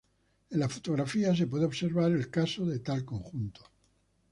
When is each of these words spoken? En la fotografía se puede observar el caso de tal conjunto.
En 0.49 0.57
la 0.59 0.67
fotografía 0.67 1.35
se 1.35 1.45
puede 1.45 1.65
observar 1.65 2.11
el 2.11 2.31
caso 2.31 2.65
de 2.65 2.79
tal 2.79 3.05
conjunto. 3.05 3.69